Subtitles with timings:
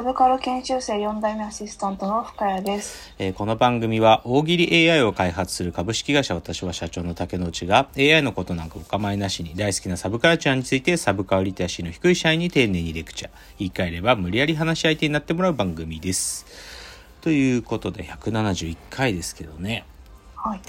[0.00, 3.12] サブカル研修生4代目アシスタントの深谷です。
[3.18, 16.46] えーこの番組は大喜利 AI を開発する株式会社私は社長の竹之内が AI のことなんかお構いなしに大好きなサブカルチャーについてサブカルリテラシーの低い社員に丁寧にレクチャー言い換えれば無理やり話し相手になってもらう番組です
[17.20, 19.84] ということで171回ですけどね
[20.34, 20.60] はい。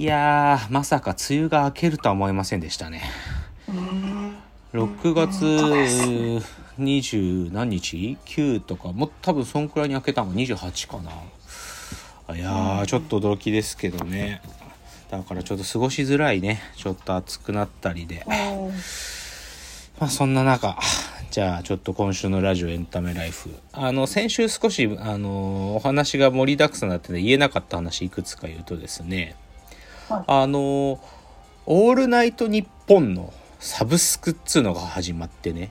[0.00, 3.02] いやーまさか梅雨が明けるとは思いませんでしたね
[3.68, 4.36] うーん。
[4.72, 6.44] 6月
[6.78, 11.12] 20何日 ?9 とかもう多分そんくらいに開けたのが28かな。
[12.36, 14.42] いやーちょっと驚きですけどね。
[15.10, 16.60] だからちょっと過ごしづらいね。
[16.76, 18.24] ちょっと暑くなったりで。
[18.26, 18.68] うん。
[19.98, 20.78] まあそんな中。
[21.30, 23.50] じゃあちょっと今週のラジオエンタメライフ。
[23.72, 29.34] あの先週少しあのお話が盛りだくさんになってて言えなかった話いくつか言うとですね。
[30.08, 30.24] はい。
[30.26, 31.00] あの
[31.66, 35.70] 「オールナイトニッポン」のサブスクっつうのが始まってね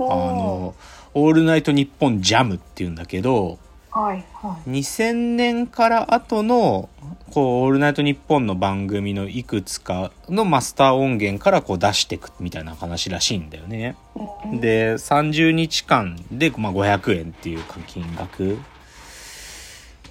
[0.00, 0.74] あの
[1.14, 3.58] 「オールナイトニッポンジャム」っていうんだけど
[3.90, 6.88] はいは2000年から後の
[7.30, 13.96] こう「オールナイトニッポン」の番組のいくつかのマスター音源からこう出していくみたいな話らしいんだよね。
[14.16, 14.48] い。
[14.48, 14.60] うん。
[14.60, 18.58] で30日間で、まあ、500円っていう金額。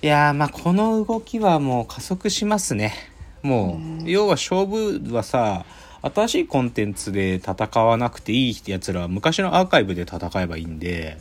[0.02, 2.94] いやーまあこの動きはもう加速しますね。
[3.42, 5.66] もう要は勝負はさ
[6.02, 11.18] 新しいコンテンツで戦わなくていいやつらは昔のアーカイブで戦えばいいんで。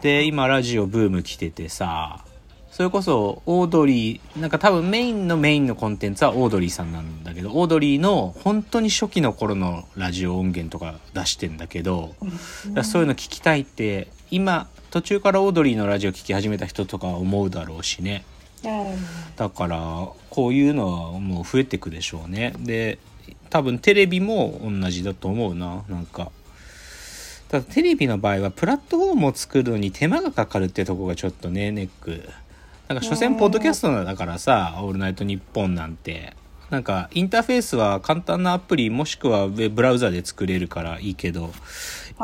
[0.00, 2.24] で今ラジオブーム来ててさ
[2.70, 12.16] それこそオードリーなんか多分メインのメインのコンテンツはオードリーさんなんだけどオードリーの本当に初期の頃のラジオ音源とか出してんだけど、
[12.66, 12.74] うん。
[12.74, 18.24] だそういうの聞きたいって今途中からオードリーのラジオ聞き始めた人とかは思うだろうしね。
[18.64, 18.96] うん。
[19.36, 22.54] だからこういうのはもう増えてくでしょうね。
[22.58, 22.98] で
[23.50, 25.84] 多分テレビも同じだと思うな。
[25.88, 26.30] なんか。
[27.48, 32.28] ただテレビの場合はプラットフォームを作るのに手間がかかるってとこがちょっとねネック。
[32.88, 36.34] なんか所詮ポッドキャストだからさ「オールナイトニッポン」なんて。
[36.70, 41.52] なんかインターフェースは簡単なアプリもしくはブラウザで作れるからいいけど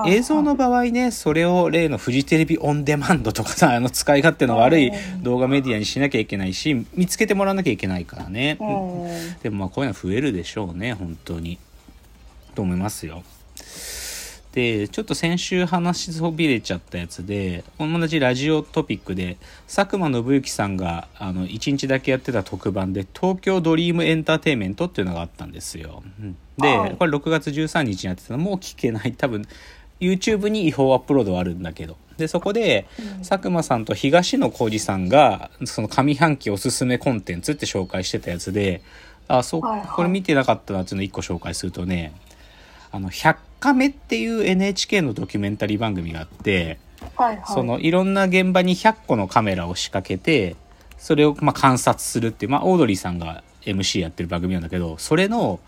[0.07, 5.23] 映像の場合ねそれを例のフジテレビオンデマンドとかさ あの使い勝手の悪いうん。
[5.23, 9.41] 動画メディアにしなきゃいけないし見つけてもらわなきゃいけないからね、うん。
[9.43, 11.59] でもまあこういうのは増えるでしょうね本当に。
[12.55, 13.23] と思いますよ。
[14.53, 19.37] でちょっと先週話しそびれちゃったやつで同じラジオトピックで
[19.73, 26.03] 佐久間信之さんがあの1日だけやってた特番で「東京ドリームエンターテインメント」っていうのがあったんですよ。
[26.21, 26.37] うん。
[26.59, 28.39] で、はいこれ6月13日にやってたの。
[28.39, 29.13] もう聞けない。
[29.13, 29.47] 多分
[30.01, 31.97] YouTube に違法アップロードはあるんだけど。
[32.17, 32.87] でそこで
[33.27, 38.83] 佐久間さんと東野幸治さんがその上半期おすすめコンテンツって紹介してたやつで
[39.27, 42.13] あそう、これ見てなかったなっていうのを1個紹介するとね
[42.93, 46.79] あの100カメっていう NHK のドキュメンタリー番組があって
[47.17, 47.45] はいはい。
[47.47, 50.57] そのいろんな現場に100個のカメラを仕掛けて
[50.99, 55.59] それをまあ観察するっていう、まあ、オードリーさんが MC やってる番組なんだけどそれの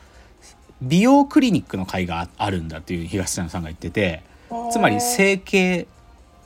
[0.83, 4.23] 美容クリニックの会がああるんだっていう東山さんが言ってて
[4.71, 5.87] つまり整形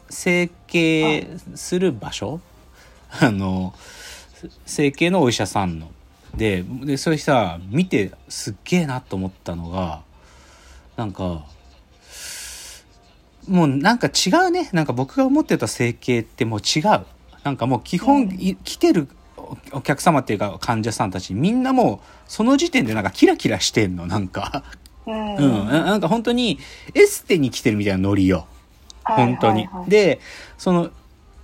[0.08, 2.40] 整形する場所？
[3.20, 3.74] あの
[4.66, 5.90] 整形のお医者さんの。
[6.36, 10.02] ででそれさ見てすっげえなと思ったのが
[10.96, 11.46] なんか
[13.48, 14.68] もうなんか違うね。
[14.72, 17.06] なんか僕が思ってた整形ってもう違う。
[17.44, 18.32] なんかもう基本、うん。
[18.34, 19.08] い来てる
[19.72, 24.64] おお客様っていうか患者さんたちみんなもうその時点でなんかキラキラしてんのなんか。
[25.06, 25.36] うん。
[25.36, 26.58] うん、ななんか本当に
[26.94, 28.46] エステに来てるみたいなノリよ。
[29.04, 29.68] 本当に。
[29.88, 30.20] で
[30.58, 30.90] その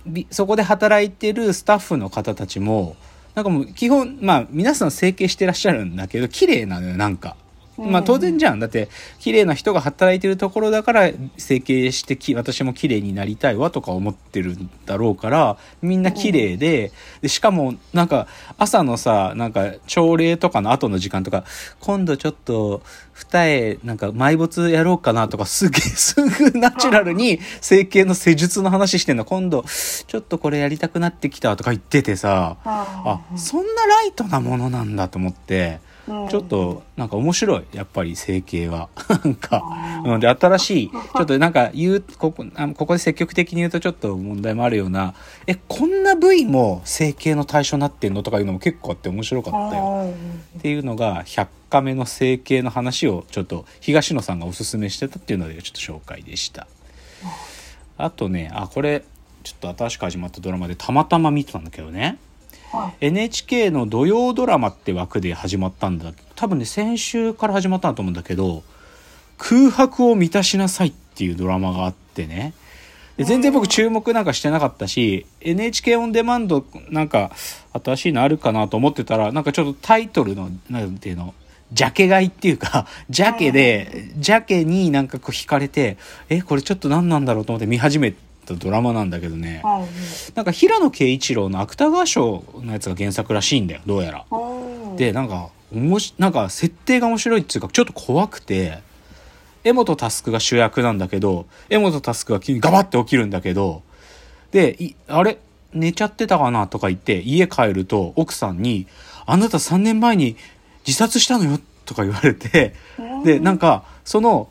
[0.05, 2.95] びそこで働いてるスタッフの方たちも
[3.35, 7.35] なんかもう基本まあ皆さん整形してらっしゃるんだけど綺麗なのよなんか。
[7.77, 8.59] まあ当然じゃん。
[8.59, 8.89] だって
[9.19, 16.91] 綺麗な人が働いてるところだから整形してき私も綺麗になりたいわとか思ってるんだろうからみんな綺麗で,、
[17.21, 18.27] でしかもなんか
[18.57, 21.45] 朝のさなんか朝礼とかの後の時間とか
[21.79, 22.81] 今度ちょっと
[23.13, 29.25] 二重なんか埋没やろうかなとかすげえ すぐナチュラルに整形の施術の話してんの。
[29.25, 29.65] 今度
[30.07, 32.85] ちょっとこれやりたくなってきたとか言っててさあ。
[33.05, 36.27] あそんなライトなものなんだと思ってうん。
[36.29, 37.63] ちょっとなんか面白い。
[37.73, 38.89] やっぱり整形は。
[39.23, 39.63] なんか
[40.05, 40.19] うん。
[40.19, 45.13] で新しいちょっとなんか言うここあここで積極的に言うとちょっと問題もあるような
[45.47, 50.13] えこんな部位も整形の対象になってんのとかいうのも結構あって面白かったよ。
[50.57, 56.67] っていうのが100カメの整形の話をちょっと東野さんがおすすめしてたっていうのでちょっと紹介でした。
[57.97, 59.03] あとねあこれ
[59.43, 62.17] ちょっと新しく始まったドラマでたまたま見てたんだけどね
[62.73, 63.05] はい。
[63.07, 66.11] NHK の土曜ドラマって枠で始まったんだ。
[66.35, 68.63] 多分ね先週から始まったんだと思うんだけど
[69.37, 72.53] 「空白を満たしなさい」っていうドラマがあってね。
[73.17, 77.31] で全然僕注目なんかしてなかったし NHK オンデマンドなんか
[77.83, 81.35] 新しいのあるかなと思ってたらなんかちょっとタイトルのなんていうの
[81.71, 85.97] ジャケ買いっていうか ジャケでジャケになんかこう惹かれて
[86.29, 89.61] えこれちょっと何なんだろうと思って見始めたドラマなんだけどね。
[89.63, 89.87] はい
[90.35, 94.25] なんか平野啓一郎の芥川賞のやつが原作らしいんだよどうやら。
[94.31, 98.79] うんでなんかおもしなんか設定が面白いっていうかちょっと怖くて
[99.63, 103.81] 江本佑が主役なんだけど江本佑が急にガバッて起きるんだけど
[104.51, 105.37] でいあれ？
[105.73, 108.85] 寝ちゃってたかなとか言って家帰ると奥さんに
[109.25, 110.35] 「あなた3年前に
[110.85, 112.75] 自殺したのよ」とか言われて
[113.23, 114.49] でなんかその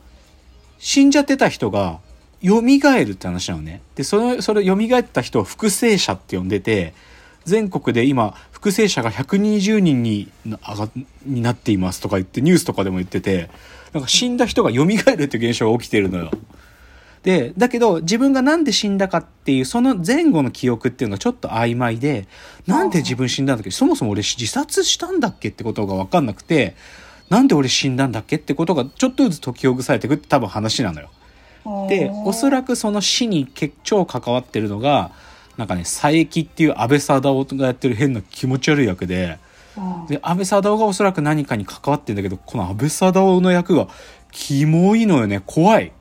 [0.80, 2.00] 死んじゃってた人が
[2.44, 3.82] 蘇るって話なのね。
[3.94, 6.94] で、その、それ蘇った人を複製者って呼んでて、
[7.44, 10.88] 全国で今、複製者が120人にな上が
[11.26, 13.50] になっていますとか言って、ニュースとかでも言ってて、
[13.92, 16.30] なんか死んだ人が蘇るって現象が起きてるのよ。
[17.22, 22.26] で、だけど自分がなんで死んだかっていう、その前後の記憶っていうのがちょっと曖昧で、
[22.66, 23.70] なんで自分死んだんだっけ？
[23.70, 26.74] そもそも俺自殺したんだっけってことがわかんなくて、
[27.28, 31.10] なんで俺死んだんだっけってことがちょっとずつ解きほぐされていくって多分話なのよ。
[31.88, 35.10] でおそらくその死に結超関わってるのが
[35.56, 39.38] なんかね佐伯っていう安倍貞夫がやってる変な気持ち悪い役で
[39.76, 43.88] うんで安倍貞夫がおそらく何かに関わってるんだけどこの安倍貞夫の役が
[44.32, 45.42] キモいのよね。
[45.46, 45.92] 怖い。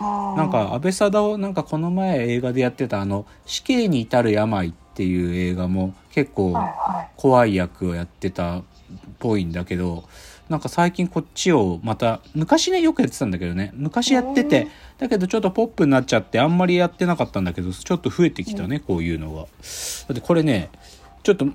[0.00, 6.56] なんか安倍貞夫なんかこの前映画でやってたあの「死刑に至る病」っていう映画も結構
[7.16, 8.62] 怖い役をやってたっ
[9.18, 10.04] ぽいんだけど
[10.48, 13.72] なんか最近こっちをまた昔ねよくやってたんだけどね。
[13.74, 14.68] 昔やってて
[14.98, 19.42] だけどちょっとポップになっちゃってあんまりやってなかったんだけどちょっと増えてきたねこういうのが。
[19.42, 19.46] だ
[20.12, 20.70] ってこれね
[21.22, 21.46] ちょっと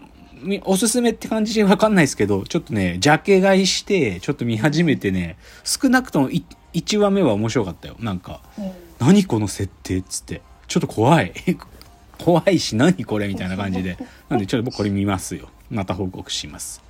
[0.42, 7.96] みおすすめって感じでわかんないですけどちょっとねジャケ買いしてちょっと見始めてね少なくとも1話目は面白かったよ。
[8.00, 8.42] なんか
[9.00, 10.42] 何この設定っつって。
[10.68, 11.34] ちょっと怖い。
[12.20, 13.98] 怖いし何これみたいな感じで。
[14.30, 15.50] なんでちょっと僕これ見ますよ。
[15.70, 16.82] また報告します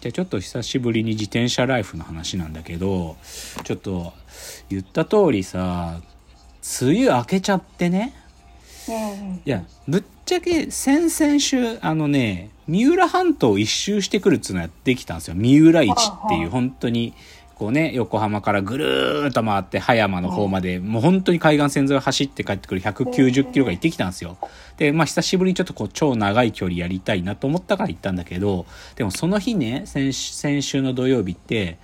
[0.00, 3.16] じゃあちょっと久しぶりに自転車ライフの話なんだけど
[3.64, 4.12] ちょっと
[4.68, 6.00] 言った通りさ
[6.80, 8.12] 梅雨明けちゃってね。
[8.88, 9.42] うん。
[9.44, 15.34] いやぶっちゃけ先々週あのね三浦半島を一周してくるっつうのやってきたんですよ。
[15.36, 17.14] 三浦市っていう本当に
[17.56, 24.36] こうね横浜からぐるーっと回って葉山の方までもう本当に海岸線沿いを走って帰ってくる190キロが行ってきたんですよ。
[24.76, 28.66] でまあ久しぶりにちょっとこう超長い距離やりたいなと思ったから行ったんだけど
[28.96, 31.78] でもその日ね先先週の土曜日って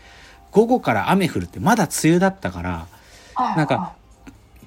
[0.51, 2.87] 午後から雨降るってまだ梅雨だったから
[3.35, 3.57] はい。
[3.57, 3.95] なんか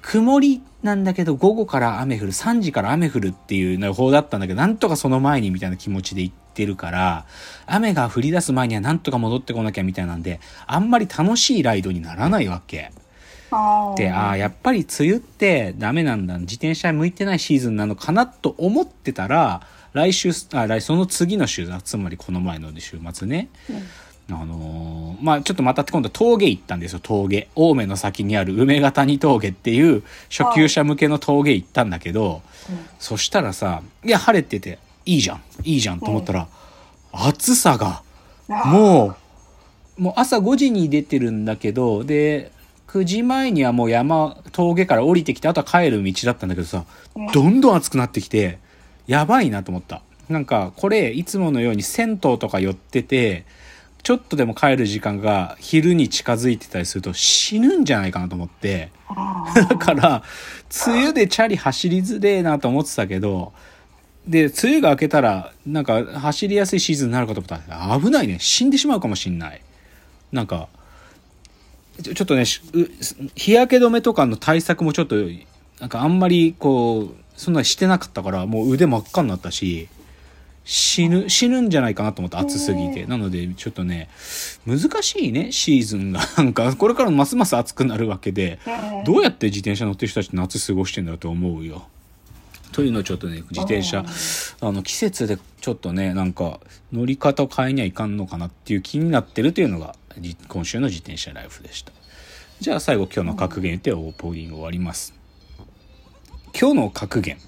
[0.02, 7.26] 曇りなんだけど午後から雨降る3時から雨降るっていう予報だったんだけどなんとかその前にみたいな気持ちで行ってるから
[7.66, 12.90] 雨が降り出す前にはなんとか戻ってこなきゃみたいなんであんまり楽しいライドにならないわけ。
[13.96, 16.38] でああやっぱり梅雨ってダメなんだ。
[16.38, 19.62] 自転車向いてないシーズンなのかなと思ってたら
[19.92, 21.80] 来週あ来その次の週だ。
[21.80, 23.48] つまりこの前の週末ね。
[24.28, 27.00] あのーまあちょっとまた今度峠行ったんですよ。
[27.00, 27.48] 峠。
[27.56, 32.42] 青梅の先にある梅ヶ谷峠っていう初級者向けの峠行ったんだけど、
[32.98, 35.42] そしたらさいや晴れてていいじゃん。
[35.64, 36.48] いいじゃんと思ったら、
[37.12, 38.02] 暑さが
[38.48, 39.16] も
[39.98, 42.52] うもう朝5時に出てるんだけどで
[42.88, 46.84] 9時前にはもう山峠から降りてきてあとは帰る道だったんだけどさ
[47.32, 48.58] どんどん暑くなってきて
[49.06, 50.02] やばいなと思った。
[50.28, 53.46] なんかこれいつものように銭湯とか寄ってて
[54.02, 58.90] ちょっとでも帰る時間が昼に近づいてたりすると死ぬんじゃないかなと思って。
[59.54, 60.22] だから
[60.86, 63.52] 梅雨でチャリ走りづれえなと思ってたけど
[64.26, 68.38] で梅雨が明けたらなんか走りやすいシーズンになるかと思ったら危ないね。
[68.40, 69.62] 死んでしまうかもしんない。
[70.32, 70.68] なんか
[72.02, 72.44] ちょっとね
[73.34, 75.16] 日焼け止めとかの対策もちょっと
[75.80, 79.88] なんかあんまりこうそんなにしてなかったからもう腕真っ赤になったし
[80.64, 83.06] 死ぬ死ぬんじゃないかなと思って暑すぎて。
[83.06, 84.08] なのでちょっとね
[84.66, 86.20] 難しいねシーズンが。
[86.36, 88.58] なんかこれからますます暑くなるわけで
[89.04, 91.86] どうやって自転車乗ってる人たち夏過ごしてんだろうと思うよ。
[92.72, 94.04] というのをちょっとね、自転車、
[94.60, 96.60] あの、季節でちょっとね、なんか、
[96.92, 101.92] 乗り方を変えにはいかんのかなっていう気になってるというのが、じ今週の自転車ライフでした。
[102.60, 105.14] じゃあ最後今日の格言言ってオープニング終わります。
[106.58, 107.38] 今日の格言。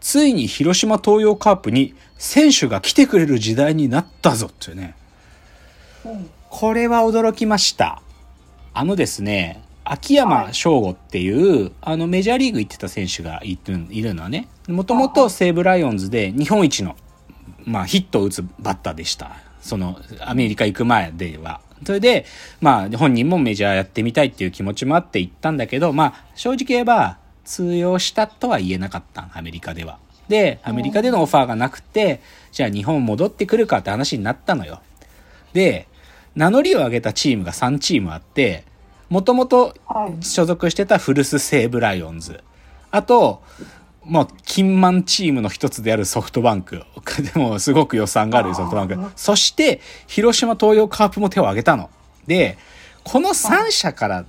[0.00, 4.94] ついに広島東洋カープに選手が来てくれる時代になったぞっていうね。
[6.04, 6.30] うん。
[6.48, 8.00] これは驚きました。
[8.72, 16.94] あのですね、秋山翔吾っていう、あのメジャーリーグ行ってた選手がいるいるのはね、もともと西武ライオンズで日本一の、
[17.64, 19.36] まあヒットを打つバッターでした。
[19.62, 21.60] そのアメリカ行く前では。
[21.86, 22.26] それで、
[22.60, 29.98] まあ本人もメジャーやってみたいっていう気持ちもあって行ったんだけど、まあ正直言えば通用したとは言えなかった、アメリカでは。
[30.28, 32.20] で、アメリカでのオファーがなくて、
[32.52, 34.82] じゃあ日本戻ってくるかって話になったのよ。
[35.54, 35.88] で、
[36.36, 38.64] 名乗りを上げたチームが3チームあって、
[39.08, 40.24] もともとはい。
[40.24, 42.42] 所属してた古巣西武ライオンズ。
[42.90, 43.42] あと、
[44.04, 46.82] まあ、金満チームの一つであるソフトバンク。
[47.34, 48.98] でも、すごく予算があるソフトバンク。
[49.16, 51.90] そして、広島東洋カープも手を挙げたの。
[52.26, 52.56] で、
[53.04, 54.24] この3社から、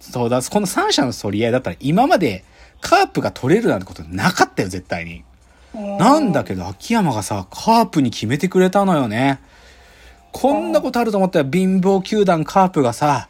[0.00, 2.44] そうだ、この3社の取り合いだったら、今まで
[2.80, 5.24] カープが取れるなんてことなかったよ、絶対に。
[5.74, 9.40] なんだけど、秋山がさ、カープに決めてくれたのよね。
[10.32, 13.28] こんなことあると思ったら貧乏球団カープがさ、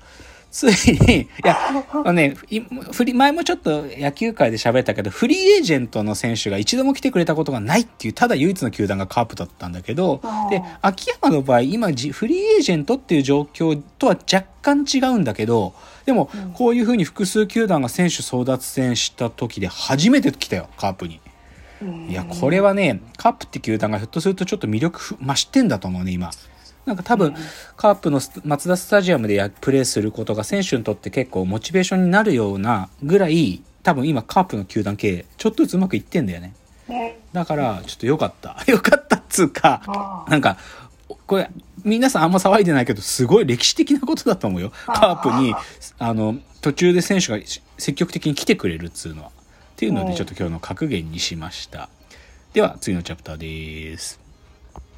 [0.51, 1.57] ついに、いや、
[1.93, 15.75] あのね、いフリ前もちょっと野球界で喋ったけど、フリーエージェントの選手が一度も来てくれたことがないっていう、ただ唯一の球団がカープだったんだけどで、秋山の場合、今じ、フリーエージェントっていう状況とは若干違うんだけど、
[16.07, 21.21] でも、こういうふうに複数球団が選手争奪戦した時で初めて来たよ、カープに。
[22.09, 26.31] いや、これはね、カープって球団がひょっとするとちょっと魅力増してんだと思うね、今。
[26.89, 27.35] なんか多分、
[27.77, 36.55] カープのスマツダスタジアムでやプレーすることが選手にとって結構モチベーションになるようなぐらい、多分今カープの球団経営、ちょっとずつうまくいってんだよね。
[36.89, 37.19] ね。
[37.35, 38.57] だから、ちょっとよかった。
[38.67, 40.57] よかったっつうか、なんか、
[41.27, 41.51] これ、
[41.85, 44.73] 皆さんあんま騒いでないけど、すごい歴史的なことだと思うよ。
[44.87, 45.55] カープに、
[45.99, 47.39] あの、途中で選手が
[47.77, 49.29] 積極的に来てくれるっつうのは。
[49.29, 49.33] っ
[49.77, 51.91] ていうので、ちょっと今日の格言にしました。
[52.55, 54.28] では、次のチャプターです。